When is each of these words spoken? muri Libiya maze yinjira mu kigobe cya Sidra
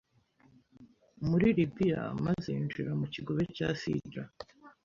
muri 1.27 1.45
Libiya 1.57 2.03
maze 2.25 2.47
yinjira 2.55 2.91
mu 2.99 3.05
kigobe 3.13 3.43
cya 3.55 3.69
Sidra 3.79 4.23